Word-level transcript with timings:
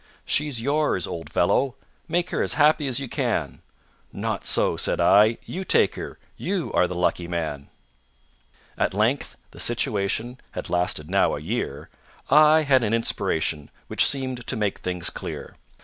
"She's 0.25 0.59
yours, 0.63 1.05
old 1.05 1.29
fellow. 1.29 1.75
Make 2.07 2.31
her 2.31 2.41
As 2.41 2.55
happy 2.55 2.87
as 2.87 2.99
you 2.99 3.07
can." 3.07 3.61
"Not 4.11 4.47
so," 4.47 4.75
said 4.75 4.99
I, 4.99 5.37
"you 5.45 5.63
take 5.63 5.93
her 5.93 6.17
You 6.37 6.71
are 6.73 6.87
the 6.87 6.95
lucky 6.95 7.27
man." 7.27 7.69
At 8.79 8.95
length 8.95 9.35
the 9.51 9.59
situation 9.59 10.39
Had 10.53 10.71
lasted 10.71 11.11
now 11.11 11.35
a 11.35 11.39
year 11.39 11.87
I 12.31 12.63
had 12.63 12.83
an 12.83 12.95
inspiration, 12.95 13.69
Which 13.89 14.07
seemed 14.07 14.47
to 14.47 14.55
make 14.57 14.79
things 14.79 15.11
clear. 15.11 15.53